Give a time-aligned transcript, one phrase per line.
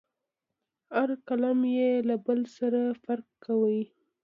[0.95, 3.81] هر کالم یې له بل سره فرق کوي.